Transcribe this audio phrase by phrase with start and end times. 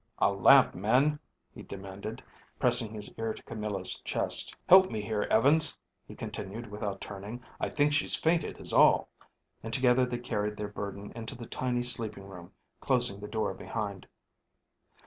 [0.17, 1.19] "A lamp, men,"
[1.53, 2.23] he demanded,
[2.57, 4.55] pressing his ear to Camilla's chest.
[4.67, 5.77] "Help me here, Evans,"
[6.07, 7.39] he continued without turning.
[7.59, 9.09] "I think she's fainted is all,"
[9.61, 12.51] and together they carried their burden into the tiny sleeping room,
[12.81, 14.07] closing the door behind.